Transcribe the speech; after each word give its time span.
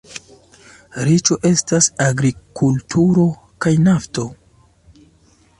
Riĉo 1.09 1.37
estas 1.49 1.91
agrikulturo 2.07 3.29
kaj 3.67 3.77
nafto. 3.91 4.29